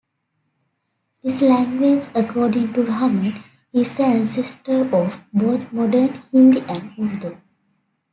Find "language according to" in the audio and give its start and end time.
1.43-2.81